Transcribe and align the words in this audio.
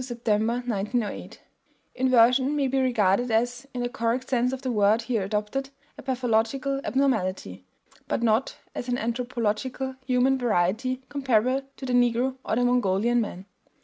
Sept., 0.00 0.26
1908); 0.26 1.40
inversion 1.94 2.56
may 2.56 2.66
be 2.66 2.80
regarded 2.80 3.30
as 3.30 3.68
(in 3.72 3.80
the 3.80 3.88
correct 3.88 4.28
sense 4.28 4.52
of 4.52 4.62
the 4.62 4.72
word 4.72 5.02
here 5.02 5.22
adopted) 5.22 5.70
a 5.96 6.02
pathological 6.02 6.80
abnormality, 6.82 7.64
but 8.08 8.20
not 8.20 8.56
as 8.74 8.88
an 8.88 8.98
anthropological 8.98 9.94
human 10.04 10.36
variety 10.36 11.00
comparable 11.08 11.62
to 11.76 11.86
the 11.86 11.92
Negro 11.92 12.34
or 12.44 12.56
the 12.56 12.64
Mongolian 12.64 13.20
man. 13.20 13.44